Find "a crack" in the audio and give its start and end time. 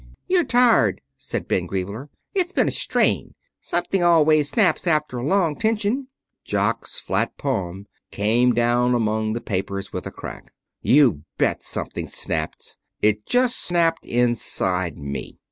10.07-10.53